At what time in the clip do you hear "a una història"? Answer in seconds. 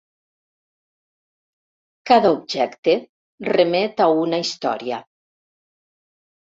4.09-5.01